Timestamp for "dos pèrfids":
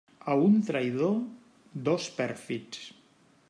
1.91-2.85